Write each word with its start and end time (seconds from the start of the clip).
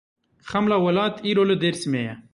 Xemla 0.51 0.77
welat 0.83 1.15
îro 1.29 1.43
li 1.45 1.55
Dêrsimê 1.61 2.01
ye. 2.07 2.13